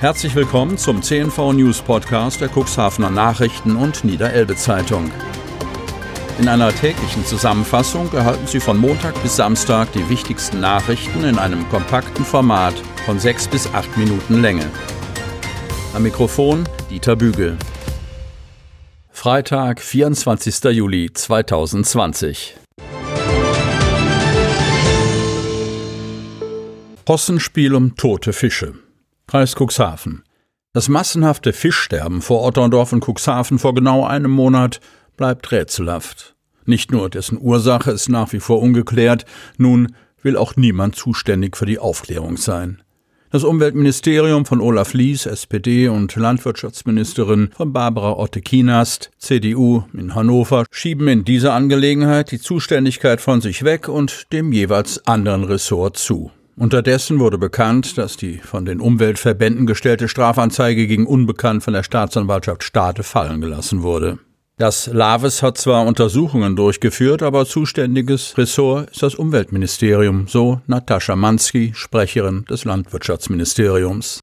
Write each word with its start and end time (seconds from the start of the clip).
Herzlich 0.00 0.34
willkommen 0.34 0.76
zum 0.76 1.02
CNV 1.02 1.52
News 1.52 1.80
Podcast 1.80 2.40
der 2.40 2.48
Cuxhavener 2.48 3.10
Nachrichten 3.10 3.76
und 3.76 4.04
Niederelbe 4.04 4.56
Zeitung. 4.56 5.10
In 6.38 6.48
einer 6.48 6.74
täglichen 6.74 7.24
Zusammenfassung 7.24 8.12
erhalten 8.12 8.46
Sie 8.46 8.58
von 8.58 8.76
Montag 8.76 9.20
bis 9.22 9.36
Samstag 9.36 9.92
die 9.92 10.06
wichtigsten 10.10 10.60
Nachrichten 10.60 11.22
in 11.24 11.38
einem 11.38 11.66
kompakten 11.68 12.24
Format 12.24 12.74
von 13.06 13.20
sechs 13.20 13.46
bis 13.46 13.72
acht 13.72 13.96
Minuten 13.96 14.42
Länge. 14.42 14.66
Am 15.94 16.02
Mikrofon 16.02 16.64
Dieter 16.90 17.14
Bügel. 17.14 17.56
Freitag, 19.10 19.80
24. 19.80 20.64
Juli 20.72 21.12
2020. 21.14 22.56
Possenspiel 27.04 27.74
um 27.74 27.96
tote 27.96 28.32
Fische. 28.32 28.83
Kreis 29.26 29.54
Cuxhaven. 29.54 30.22
Das 30.72 30.88
massenhafte 30.88 31.52
Fischsterben 31.52 32.20
vor 32.20 32.42
Otterndorf 32.42 32.92
und 32.92 33.04
Cuxhaven 33.04 33.58
vor 33.58 33.74
genau 33.74 34.04
einem 34.04 34.30
Monat 34.30 34.80
bleibt 35.16 35.50
rätselhaft. 35.52 36.34
Nicht 36.66 36.92
nur 36.92 37.10
dessen 37.10 37.38
Ursache 37.40 37.90
ist 37.90 38.08
nach 38.08 38.32
wie 38.32 38.40
vor 38.40 38.60
ungeklärt, 38.60 39.24
nun 39.56 39.94
will 40.22 40.36
auch 40.36 40.56
niemand 40.56 40.96
zuständig 40.96 41.56
für 41.56 41.66
die 41.66 41.78
Aufklärung 41.78 42.36
sein. 42.36 42.82
Das 43.30 43.42
Umweltministerium 43.42 44.46
von 44.46 44.60
Olaf 44.60 44.94
Lies, 44.94 45.26
SPD, 45.26 45.88
und 45.88 46.14
Landwirtschaftsministerin 46.14 47.50
von 47.56 47.72
Barbara 47.72 48.12
Otte-Kienast, 48.12 49.10
CDU, 49.18 49.82
in 49.92 50.14
Hannover 50.14 50.64
schieben 50.70 51.08
in 51.08 51.24
dieser 51.24 51.52
Angelegenheit 51.52 52.30
die 52.30 52.38
Zuständigkeit 52.38 53.20
von 53.20 53.40
sich 53.40 53.64
weg 53.64 53.88
und 53.88 54.32
dem 54.32 54.52
jeweils 54.52 55.04
anderen 55.08 55.42
Ressort 55.42 55.96
zu. 55.96 56.30
Unterdessen 56.56 57.18
wurde 57.18 57.36
bekannt, 57.36 57.98
dass 57.98 58.16
die 58.16 58.38
von 58.38 58.64
den 58.64 58.80
Umweltverbänden 58.80 59.66
gestellte 59.66 60.08
Strafanzeige 60.08 60.86
gegen 60.86 61.06
Unbekannt 61.06 61.64
von 61.64 61.74
der 61.74 61.82
Staatsanwaltschaft 61.82 62.62
Stade 62.62 63.02
fallen 63.02 63.40
gelassen 63.40 63.82
wurde. 63.82 64.18
Das 64.56 64.86
Laves 64.86 65.42
hat 65.42 65.58
zwar 65.58 65.84
Untersuchungen 65.84 66.54
durchgeführt, 66.54 67.24
aber 67.24 67.44
zuständiges 67.44 68.38
Ressort 68.38 68.88
ist 68.90 69.02
das 69.02 69.16
Umweltministerium, 69.16 70.28
so 70.28 70.60
Natascha 70.68 71.16
Mansky, 71.16 71.72
Sprecherin 71.74 72.44
des 72.44 72.64
Landwirtschaftsministeriums. 72.64 74.20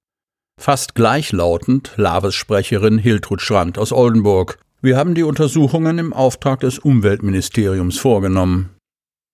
Fast 0.58 0.95
gleichlautend 0.95 1.92
Laves 1.98 2.36
Sprecherin 2.36 2.98
Hiltrud 2.98 3.42
Schrand 3.42 3.78
aus 3.78 3.92
Oldenburg. 3.92 4.58
Wir 4.82 4.95
haben 4.95 5.16
die 5.16 5.23
Untersuchungen 5.23 5.98
im 6.00 6.14
Auftrag 6.14 6.62
des 6.62 6.80
Umweltministeriums 6.80 7.98
vorgenommen. 7.98 8.70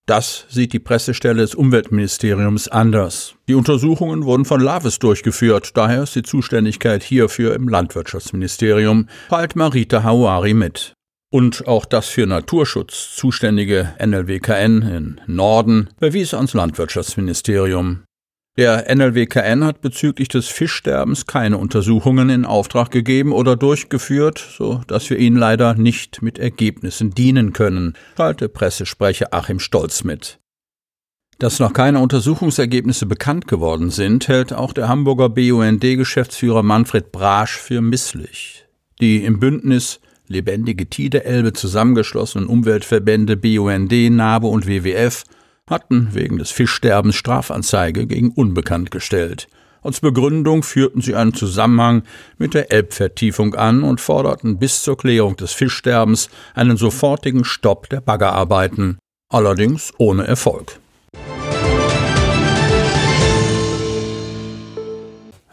Das 0.07 0.45
sieht 0.47 0.71
die 0.71 0.79
Pressestelle 0.79 1.41
des 1.41 1.53
Umweltministeriums 1.53 2.69
anders. 2.69 3.35
Die 3.49 3.55
Untersuchungen 3.55 4.23
wurden 4.23 4.45
von 4.45 4.61
Lavis 4.61 4.99
durchgeführt, 4.99 5.75
daher 5.75 6.03
ist 6.03 6.15
die 6.15 6.23
Zuständigkeit 6.23 7.03
hierfür 7.03 7.53
im 7.53 7.67
Landwirtschaftsministerium, 7.67 9.09
teilt 9.27 9.57
Marita 9.57 10.03
Hawari 10.03 10.53
mit. 10.53 10.93
Und 11.29 11.67
auch 11.67 11.83
das 11.83 12.07
für 12.07 12.25
Naturschutz 12.25 13.17
zuständige 13.17 13.93
NLWKN 13.99 14.81
in 14.81 15.21
Norden 15.27 15.89
bewies 15.99 16.33
ans 16.33 16.53
Landwirtschaftsministerium. 16.53 18.06
Der 18.57 18.93
NLWKN 18.93 19.63
hat 19.63 19.81
bezüglich 19.81 20.29
des 20.29 20.47
Fischsterbens 20.47 21.27
keine 21.27 21.59
Untersuchungen 21.59 22.31
in 22.31 22.43
Auftrag 22.43 22.89
gegeben 22.89 23.31
oder 23.31 23.55
durchgeführt, 23.55 24.43
so 24.57 24.81
dass 24.87 25.07
wir 25.11 25.19
Ihnen 25.19 25.37
leider 25.37 25.75
nicht 25.75 26.23
mit 26.23 26.39
Ergebnissen 26.39 27.11
dienen 27.11 27.53
können, 27.53 27.93
teilte 28.15 28.49
Pressesprecher 28.49 29.27
Achim 29.31 29.59
Stolz 29.59 30.03
mit. 30.03 30.39
Dass 31.37 31.59
noch 31.59 31.71
keine 31.71 31.99
Untersuchungsergebnisse 31.99 33.05
bekannt 33.05 33.47
geworden 33.47 33.91
sind, 33.91 34.27
hält 34.27 34.53
auch 34.53 34.73
der 34.73 34.87
Hamburger 34.87 35.29
BUND-Geschäftsführer 35.29 36.63
Manfred 36.63 37.11
Brasch 37.11 37.57
für 37.57 37.81
misslich. 37.81 38.65
Die 38.99 39.23
im 39.23 39.39
Bündnis 39.39 39.99
Lebendige 40.29 40.87
Tide-Elbe 40.87 41.53
zusammengeschlossenen 41.53 42.47
Umweltverbände 42.47 43.37
BUND, 43.37 43.91
NABE 43.91 44.47
und 44.47 44.67
WWF 44.67 45.23
hatten 45.67 46.09
wegen 46.13 46.37
des 46.37 46.51
Fischsterbens 46.51 47.15
Strafanzeige 47.15 48.07
gegen 48.07 48.31
Unbekannt 48.31 48.89
gestellt. 48.91 49.47
Als 49.83 49.99
Begründung 49.99 50.63
führten 50.63 51.01
sie 51.01 51.15
einen 51.15 51.33
Zusammenhang 51.33 52.03
mit 52.37 52.53
der 52.53 52.71
Elbvertiefung 52.71 53.55
an 53.55 53.83
und 53.83 54.01
forderten 54.01 54.57
bis 54.57 54.81
zur 54.81 54.97
Klärung 54.97 55.37
des 55.37 55.53
Fischsterbens 55.53 56.29
einen 56.55 56.77
sofortigen 56.77 57.45
Stopp 57.45 57.87
der 57.89 58.01
Baggerarbeiten, 58.01 58.97
allerdings 59.29 59.93
ohne 59.97 60.25
Erfolg. 60.25 60.79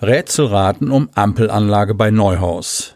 Rätselraten 0.01 0.91
um 0.91 1.09
Ampelanlage 1.15 1.95
bei 1.95 2.11
Neuhaus. 2.11 2.94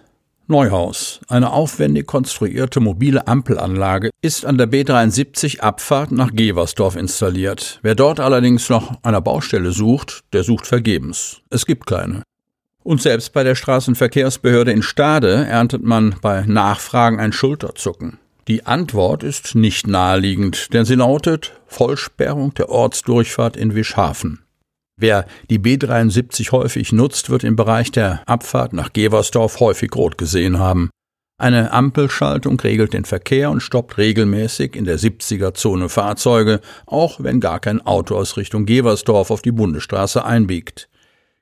Neuhaus, 0.51 1.21
eine 1.29 1.53
aufwendig 1.53 2.07
konstruierte 2.07 2.81
mobile 2.81 3.27
Ampelanlage, 3.27 4.09
ist 4.23 4.47
an 4.47 4.57
der 4.57 4.67
B73 4.67 5.61
Abfahrt 5.61 6.11
nach 6.11 6.31
Geversdorf 6.33 6.97
installiert. 6.97 7.79
Wer 7.83 7.95
dort 7.95 8.19
allerdings 8.19 8.71
noch 8.71 9.03
einer 9.03 9.21
Baustelle 9.21 9.73
sucht, 9.73 10.25
der 10.33 10.45
sucht 10.45 10.67
vergebens. 10.67 11.43
Es 11.51 11.67
gibt 11.67 11.87
keine. 11.87 12.23
Und 12.83 13.03
selbst 13.03 13.35
bei 13.35 13.45
der 13.45 13.57
Straßenverkehrsbehörde 13.57 14.73
in 14.73 14.83
Stade 14.83 15.45
erntet 15.45 15.85
man 15.85 16.17
bei 16.23 16.47
Nachfragen 16.47 17.21
ein 17.21 17.33
Schulterzucken. 17.33 18.19
Die 18.49 18.65
Antwort 18.65 19.23
ist 19.23 19.55
nicht 19.55 19.87
naheliegend, 19.87 20.73
denn 20.73 20.87
sie 20.87 20.95
lautet 20.95 21.53
Vollsperrung 21.67 22.55
der 22.55 22.71
Ortsdurchfahrt 22.71 23.59
in 23.59 23.75
Wischhafen. 23.75 24.39
Wer 25.01 25.27
die 25.49 25.61
B73 25.61 26.51
häufig 26.51 26.93
nutzt, 26.93 27.31
wird 27.31 27.45
im 27.45 27.55
Bereich 27.55 27.93
der 27.93 28.21
Abfahrt 28.27 28.73
nach 28.73 28.93
Geversdorf 28.93 29.61
häufig 29.61 29.95
rot 29.95 30.19
gesehen 30.19 30.59
haben. 30.59 30.91
Eine 31.41 31.73
Ampelschaltung 31.73 32.59
regelt 32.59 32.95
den 32.95 33.05
Verkehr 33.05 33.53
und 33.53 33.61
stoppt 33.61 33.97
regelmäßig 33.97 34.75
in 34.75 34.85
der 34.85 34.99
70er-Zone 34.99 35.89
Fahrzeuge, 35.89 36.61
auch 36.85 37.21
wenn 37.23 37.39
gar 37.39 37.61
kein 37.61 37.81
Auto 37.87 38.17
aus 38.17 38.37
Richtung 38.37 38.67
Geversdorf 38.67 39.31
auf 39.31 39.41
die 39.41 39.53
Bundesstraße 39.53 40.25
einbiegt. 40.25 40.89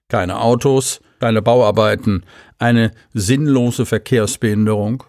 Keine 0.09 0.39
Autos, 0.39 1.01
keine 1.19 1.41
Bauarbeiten, 1.41 2.25
eine 2.59 2.91
sinnlose 3.15 3.87
Verkehrsbehinderung. 3.87 5.03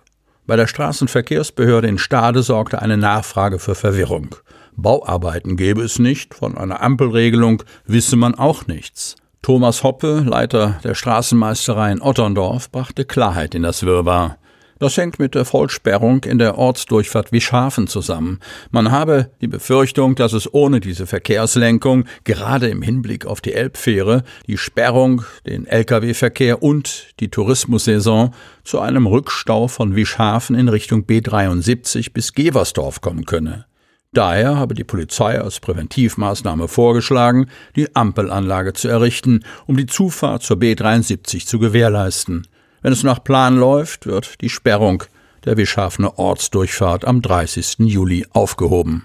Bei 0.46 0.56
der 0.56 0.68
Straßenverkehrsbehörde 0.68 1.90
in 1.90 1.98
Stade 1.98 2.42
sorgte 2.42 2.82
eine 2.82 2.96
Nachfrage 2.96 3.60
für 3.60 3.76
Verwirrung. 3.76 4.38
Bauarbeiten 4.78 5.58
gäbe 5.58 5.82
es 5.82 5.98
nicht, 5.98 6.36
von 6.36 6.58
einer 6.58 6.82
Ampelregelung 6.82 7.64
wisse 7.86 8.16
man 8.16 8.36
auch 8.36 8.68
nichts. 8.68 9.16
Thomas 9.42 9.84
Hoppe, 9.84 10.24
Leiter 10.28 10.80
der 10.84 10.94
Straßenmeisterei 10.94 11.92
in 11.92 12.02
Otterndorf, 12.02 12.72
brachte 12.72 13.04
Klarheit 13.04 13.56
in 13.56 13.64
das 13.64 13.84
Wirrwarr. 13.84 14.38
Das 14.80 14.96
hängt 14.96 15.18
mit 15.18 15.34
der 15.34 15.46
Vollsperrung 15.46 16.24
in 16.24 16.38
der 16.38 16.58
Ortsdurchfahrt 16.58 17.32
Wischhafen 17.32 17.88
zusammen. 17.88 18.40
Man 18.70 18.92
habe 18.92 19.32
die 19.42 19.48
Befürchtung, 19.48 20.14
dass 20.14 20.34
es 20.34 20.54
ohne 20.54 20.80
diese 20.80 21.08
Verkehrslenkung, 21.08 22.06
gerade 22.24 22.68
im 22.68 22.84
Hinblick 22.84 23.26
auf 23.26 23.42
die 23.42 23.54
Elbfähre, 23.54 24.24
die 24.46 24.58
Sperrung, 24.58 25.24
den 25.48 25.66
Lkw-Verkehr 25.66 26.62
und 26.62 27.08
die 27.20 27.30
Tourismussaison 27.30 28.36
zu 28.64 28.80
einem 28.80 29.08
Rückstau 29.08 29.68
von 29.68 29.96
Wischhafen 29.96 30.56
in 30.56 30.70
Richtung 30.70 31.06
B73 31.06 32.14
bis 32.14 32.34
Geversdorf 32.34 33.02
kommen 33.02 33.26
könne. 33.26 33.66
Daher 34.14 34.56
habe 34.56 34.74
die 34.74 34.84
Polizei 34.84 35.40
als 35.40 35.60
Präventivmaßnahme 35.60 36.68
vorgeschlagen, 36.68 37.50
die 37.76 37.96
Ampelanlage 37.96 38.74
zu 38.74 38.88
errichten, 38.88 39.44
um 39.66 39.78
die 39.78 39.86
Zufahrt 39.86 40.44
zur 40.44 40.58
B73 40.58 41.46
zu 41.46 41.60
gewährleisten. 41.60 42.48
Wenn 42.82 42.94
es 42.94 43.04
nach 43.04 43.24
Plan 43.24 43.58
läuft, 43.58 44.06
wird 44.06 44.42
die 44.42 44.50
Sperrung 44.50 45.04
der 45.46 45.58
Wischhafener 45.58 46.18
Ortsdurchfahrt 46.18 47.06
am 47.06 47.22
30. 47.22 47.80
Juli 47.80 48.26
aufgehoben. 48.32 49.04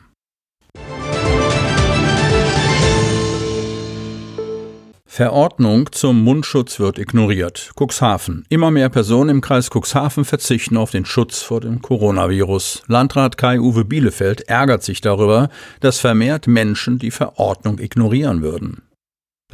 Verordnung 5.15 5.93
zum 5.93 6.25
Mundschutz 6.25 6.81
wird 6.81 6.99
ignoriert. 6.99 7.73
Cuxhaven. 7.79 8.47
Immer 8.49 8.71
mehr 8.71 8.89
Personen 8.89 9.29
im 9.29 9.41
Kreis 9.43 9.69
Cuxhaven 9.69 10.25
verzichten 10.25 10.79
auf 10.79 10.91
den 10.91 11.05
Schutz 11.05 11.43
vor 11.43 11.61
dem 11.61 11.83
Coronavirus. 11.83 12.83
Landrat 12.87 13.37
Kai-Uwe 13.37 13.85
Bielefeld 13.85 14.49
ärgert 14.49 14.83
sich 14.83 15.03
darüber, 15.03 15.51
dass 15.81 15.99
vermehrt 15.99 16.47
Menschen 16.47 16.99
die 16.99 17.11
Verordnung 17.11 17.79
ignorieren 17.79 18.41
würden. 18.41 18.81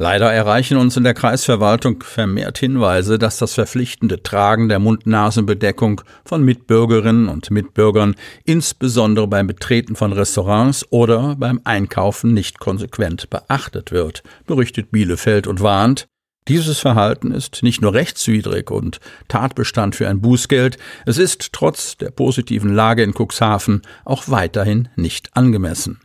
Leider 0.01 0.31
erreichen 0.31 0.77
uns 0.77 0.95
in 0.95 1.03
der 1.03 1.13
Kreisverwaltung 1.13 2.01
vermehrt 2.03 2.57
Hinweise, 2.57 3.19
dass 3.19 3.35
das 3.35 3.55
verpflichtende 3.55 4.23
Tragen 4.23 4.69
der 4.69 4.79
Mund-Nasen-Bedeckung 4.79 5.99
von 6.23 6.41
Mitbürgerinnen 6.41 7.27
und 7.27 7.51
Mitbürgern 7.51 8.15
insbesondere 8.45 9.27
beim 9.27 9.45
Betreten 9.47 9.97
von 9.97 10.13
Restaurants 10.13 10.89
oder 10.89 11.35
beim 11.35 11.59
Einkaufen 11.65 12.33
nicht 12.33 12.59
konsequent 12.59 13.29
beachtet 13.29 13.91
wird, 13.91 14.23
berichtet 14.47 14.89
Bielefeld 14.89 15.47
und 15.47 15.59
warnt, 15.59 16.07
dieses 16.47 16.79
Verhalten 16.79 17.31
ist 17.31 17.61
nicht 17.61 17.81
nur 17.81 17.93
rechtswidrig 17.93 18.71
und 18.71 19.01
Tatbestand 19.27 19.97
für 19.97 20.07
ein 20.07 20.21
Bußgeld, 20.21 20.77
es 21.05 21.17
ist 21.17 21.51
trotz 21.51 21.97
der 21.97 22.11
positiven 22.11 22.73
Lage 22.73 23.03
in 23.03 23.13
Cuxhaven 23.13 23.81
auch 24.05 24.29
weiterhin 24.29 24.87
nicht 24.95 25.35
angemessen. 25.35 25.99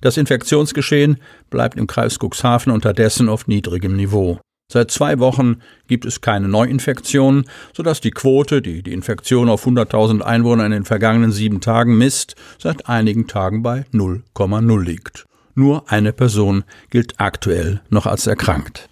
Das 0.00 0.16
Infektionsgeschehen 0.16 1.18
bleibt 1.50 1.76
im 1.76 1.86
Kreis 1.86 2.18
Cuxhaven 2.18 2.72
unterdessen 2.72 3.28
auf 3.28 3.46
niedrigem 3.46 3.96
Niveau. 3.96 4.40
Seit 4.72 4.90
zwei 4.92 5.18
Wochen 5.18 5.56
gibt 5.88 6.04
es 6.04 6.20
keine 6.20 6.48
Neuinfektionen, 6.48 7.44
sodass 7.76 8.00
die 8.00 8.12
Quote, 8.12 8.62
die 8.62 8.84
die 8.84 8.92
Infektion 8.92 9.48
auf 9.48 9.66
100.000 9.66 10.20
Einwohner 10.20 10.64
in 10.64 10.70
den 10.70 10.84
vergangenen 10.84 11.32
sieben 11.32 11.60
Tagen 11.60 11.98
misst, 11.98 12.36
seit 12.58 12.88
einigen 12.88 13.26
Tagen 13.26 13.62
bei 13.62 13.84
0,0 13.92 14.82
liegt. 14.82 15.26
Nur 15.56 15.90
eine 15.90 16.12
Person 16.12 16.62
gilt 16.88 17.18
aktuell 17.18 17.80
noch 17.90 18.06
als 18.06 18.28
erkrankt. 18.28 18.88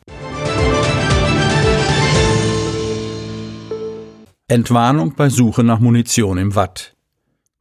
Entwarnung 4.49 5.15
bei 5.15 5.29
Suche 5.29 5.63
nach 5.63 5.79
Munition 5.79 6.39
im 6.39 6.57
Watt. 6.57 6.95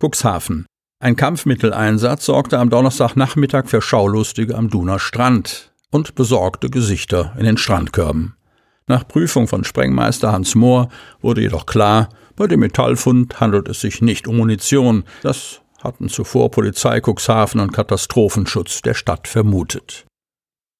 Cuxhaven. 0.02 0.66
Ein 1.00 1.16
Kampfmitteleinsatz 1.16 2.26
sorgte 2.26 2.58
am 2.58 2.72
Donnerstagnachmittag 2.72 3.68
für 3.68 3.84
Schaulustige 3.84 4.56
am 4.56 4.72
Duner 4.72 4.98
Strand 4.98 5.72
und 5.92 6.16
besorgte 6.16 6.72
Gesichter 6.72 7.36
in 7.38 7.46
den 7.46 7.58
Strandkörben. 7.58 8.36
Nach 8.88 9.08
Prüfung 9.08 9.48
von 9.48 9.64
Sprengmeister 9.64 10.32
Hans 10.32 10.56
Mohr 10.56 10.90
wurde 11.22 11.42
jedoch 11.42 11.68
klar, 11.68 12.10
bei 12.36 12.48
dem 12.48 12.62
Metallfund 12.62 13.40
handelt 13.40 13.70
es 13.70 13.80
sich 13.80 14.02
nicht 14.02 14.28
um 14.28 14.38
Munition. 14.38 15.04
Das 15.22 15.62
hatten 15.84 16.10
zuvor 16.10 16.50
Polizei 16.50 17.00
Cuxhaven 17.00 17.62
und 17.62 17.74
Katastrophenschutz 17.74 18.82
der 18.82 18.96
Stadt 18.96 19.28
vermutet. 19.28 20.07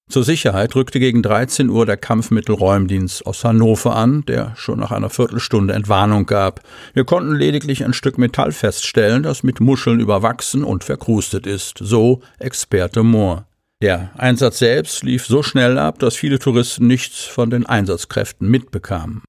Zur 0.08 0.24
Sicherheit 0.24 0.74
rückte 0.74 1.00
gegen 1.00 1.22
13 1.22 1.68
Uhr 1.68 1.84
der 1.84 1.98
Kampfmittelräumdienst 1.98 3.26
aus 3.26 3.44
Hannover 3.44 3.94
an, 3.94 4.24
der 4.24 4.54
schon 4.56 4.78
nach 4.78 4.90
einer 4.90 5.10
Viertelstunde 5.10 5.74
Entwarnung 5.74 6.24
gab. 6.24 6.62
Wir 6.94 7.04
konnten 7.04 7.34
lediglich 7.34 7.84
ein 7.84 7.92
Stück 7.92 8.16
Metall 8.16 8.52
feststellen, 8.52 9.22
das 9.22 9.42
mit 9.42 9.60
Muscheln 9.60 10.00
überwachsen 10.00 10.64
und 10.64 10.82
verkrustet 10.82 11.46
ist, 11.46 11.76
so 11.78 12.22
Experte 12.38 13.02
Mohr. 13.02 13.46
Der 13.82 14.10
Einsatz 14.16 14.58
selbst 14.60 15.02
lief 15.02 15.26
so 15.26 15.42
schnell 15.42 15.78
ab, 15.78 15.98
dass 15.98 16.16
viele 16.16 16.38
Touristen 16.38 16.86
nichts 16.86 17.24
von 17.24 17.50
den 17.50 17.66
Einsatzkräften 17.66 18.48
mitbekamen. 18.48 19.22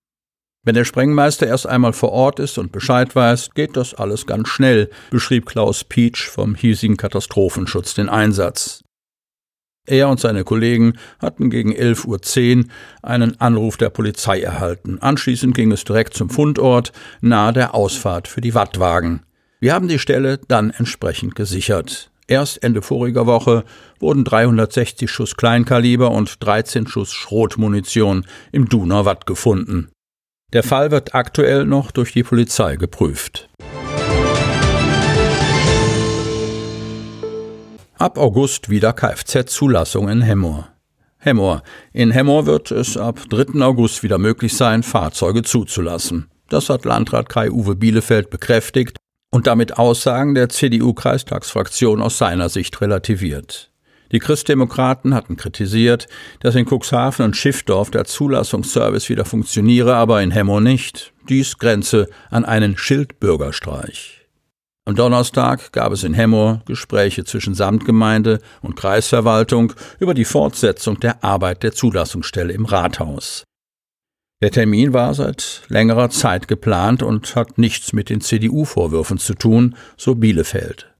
Wenn 0.66 0.76
der 0.76 0.86
Sprengmeister 0.86 1.46
erst 1.46 1.68
einmal 1.68 1.94
vor 1.94 2.14
Ort 2.14 2.40
ist 2.40 2.58
und 2.58 2.72
Bescheid 2.72 3.16
weiß, 3.16 3.52
geht 3.54 3.76
das 3.76 3.94
alles 3.94 4.26
ganz 4.26 4.48
schnell, 4.48 4.90
beschrieb 5.12 5.46
Klaus 5.46 5.84
Pietsch 5.84 6.30
vom 6.30 6.56
hiesigen 6.56 6.96
Katastrophenschutz 6.96 7.96
den 7.96 8.08
Einsatz. 8.08 8.82
Er 9.90 10.10
und 10.10 10.20
seine 10.20 10.44
Kollegen 10.44 10.94
hatten 11.20 11.50
gegen 11.50 11.74
11.10 11.74 12.58
Uhr 12.58 12.66
einen 13.02 13.40
Anruf 13.42 13.78
der 13.78 13.90
Polizei 13.90 14.42
erhalten. 14.42 15.00
Anschließend 15.00 15.56
ging 15.56 15.72
es 15.72 15.84
direkt 15.84 16.14
zum 16.14 16.30
Fundort, 16.30 16.92
nahe 17.22 17.54
der 17.54 17.76
Ausfahrt 17.76 18.28
für 18.28 18.42
die 18.42 18.54
Wattwagen. 18.54 19.22
Wir 19.60 19.74
haben 19.74 19.88
die 19.88 20.00
Stelle 20.00 20.40
dann 20.48 20.70
entsprechend 20.70 21.36
gesichert. 21.36 22.12
Erst 22.28 22.62
Ende 22.64 22.84
voriger 22.84 23.26
Woche 23.26 23.64
wurden 24.00 24.24
360 24.24 25.10
Schuss 25.10 25.36
Kleinkaliber 25.36 26.12
und 26.12 26.44
13 26.46 26.86
Schuss 26.88 27.12
Schrotmunition 27.12 28.26
im 28.52 28.70
Duner 28.70 29.06
Watt 29.06 29.26
gefunden. 29.26 29.90
Der 30.54 30.64
Fall 30.64 30.92
wird 30.92 31.16
aktuell 31.16 31.66
noch 31.66 31.92
durch 31.92 32.14
die 32.14 32.24
Polizei 32.24 32.76
geprüft. 32.76 33.50
Ab 38.00 38.18
August 38.18 38.70
wieder 38.70 38.94
Kfz-Zulassung 38.94 40.08
in 40.08 40.22
Hemmoor. 40.22 40.70
Hemmoor. 41.18 41.64
In 41.92 42.12
Hemmoor 42.12 42.46
wird 42.46 42.72
es 42.72 42.96
ab 42.96 43.20
3. 43.30 43.62
August 43.62 44.04
wieder 44.04 44.18
möglich 44.18 44.56
sein, 44.56 44.84
Fahrzeuge 44.84 45.42
zuzulassen. 45.44 46.30
Das 46.48 46.70
hat 46.70 46.86
Landrat 46.86 47.28
Kai-Uwe 47.28 47.76
Bielefeld 47.76 48.30
bekräftigt 48.30 48.96
und 49.32 49.48
damit 49.48 49.78
Aussagen 49.78 50.34
der 50.34 50.48
CDU-Kreistagsfraktion 50.48 52.02
aus 52.02 52.18
seiner 52.18 52.48
Sicht 52.48 52.80
relativiert. 52.80 53.70
Die 54.14 54.20
Christdemokraten 54.20 55.14
hatten 55.14 55.36
kritisiert, 55.36 56.08
dass 56.40 56.56
in 56.56 56.66
Cuxhaven 56.66 57.26
und 57.26 57.36
Schiffdorf 57.36 57.92
der 57.92 58.06
Zulassungsservice 58.06 59.10
wieder 59.10 59.26
funktioniere, 59.26 59.96
aber 59.96 60.22
in 60.22 60.32
Hemmo 60.32 60.62
nicht. 60.62 61.12
Dies 61.28 61.58
grenze 61.58 62.08
an 62.30 62.46
einen 62.46 62.78
Schildbürgerstreich. 62.78 64.19
Am 64.90 64.96
Donnerstag 64.96 65.72
gab 65.72 65.92
es 65.92 66.04
in 66.04 66.16
Hemmoor 66.16 66.64
Gespräche 66.66 67.24
zwischen 67.24 67.54
Samtgemeinde 67.54 68.40
und 68.64 68.76
Kreisverwaltung 68.76 69.74
über 70.00 70.16
die 70.16 70.26
Fortsetzung 70.26 71.00
der 71.00 71.24
Arbeit 71.24 71.62
der 71.62 71.74
Zulassungsstelle 71.74 72.54
im 72.54 72.66
Rathaus. 72.66 73.44
Der 74.42 74.50
Termin 74.50 74.92
war 74.92 75.14
seit 75.14 75.62
längerer 75.68 76.10
Zeit 76.10 76.48
geplant 76.48 77.04
und 77.04 77.36
hat 77.36 77.60
nichts 77.60 77.94
mit 77.94 78.10
den 78.10 78.20
CDU-Vorwürfen 78.20 79.20
zu 79.20 79.36
tun, 79.36 79.76
so 79.96 80.16
Bielefeld. 80.16 80.92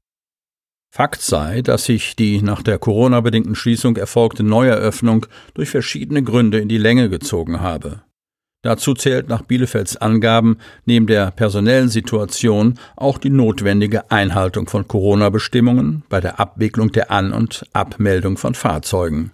Fakt 0.94 1.20
sei, 1.20 1.60
dass 1.60 1.86
sich 1.86 2.14
die 2.14 2.42
nach 2.42 2.62
der 2.62 2.78
Corona-bedingten 2.78 3.56
Schließung 3.56 3.96
erfolgte 3.96 4.44
Neueröffnung 4.44 5.26
durch 5.54 5.68
verschiedene 5.68 6.22
Gründe 6.22 6.60
in 6.60 6.68
die 6.68 6.78
Länge 6.78 7.10
gezogen 7.10 7.60
habe. 7.60 8.04
Dazu 8.62 8.92
zählt 8.92 9.28
nach 9.28 9.42
Bielefelds 9.42 9.96
Angaben 9.96 10.58
neben 10.84 11.06
der 11.06 11.30
personellen 11.30 11.88
Situation 11.88 12.78
auch 12.94 13.16
die 13.16 13.30
notwendige 13.30 14.10
Einhaltung 14.10 14.68
von 14.68 14.86
Corona-Bestimmungen 14.86 16.02
bei 16.10 16.20
der 16.20 16.38
Abwicklung 16.40 16.92
der 16.92 17.10
An- 17.10 17.32
und 17.32 17.64
Abmeldung 17.72 18.36
von 18.36 18.54
Fahrzeugen. 18.54 19.32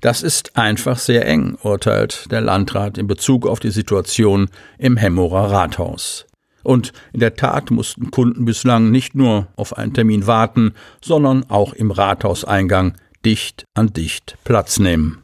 Das 0.00 0.22
ist 0.22 0.56
einfach 0.56 0.98
sehr 0.98 1.26
eng, 1.26 1.56
urteilt 1.62 2.30
der 2.30 2.40
Landrat 2.40 2.98
in 2.98 3.06
Bezug 3.06 3.46
auf 3.46 3.60
die 3.60 3.70
Situation 3.70 4.48
im 4.78 4.96
Hemmorer 4.96 5.50
Rathaus. 5.50 6.26
Und 6.62 6.92
in 7.12 7.20
der 7.20 7.36
Tat 7.36 7.70
mussten 7.70 8.10
Kunden 8.10 8.46
bislang 8.46 8.90
nicht 8.90 9.14
nur 9.14 9.48
auf 9.56 9.76
einen 9.76 9.92
Termin 9.92 10.26
warten, 10.26 10.72
sondern 11.02 11.48
auch 11.50 11.74
im 11.74 11.90
Rathauseingang 11.90 12.94
dicht 13.24 13.66
an 13.74 13.92
dicht 13.92 14.38
Platz 14.44 14.78
nehmen. 14.78 15.23